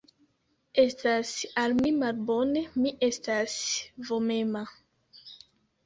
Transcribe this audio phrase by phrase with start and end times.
[0.83, 1.33] Estas
[1.65, 3.61] al mi malbone, mi estas
[4.11, 4.69] vomema.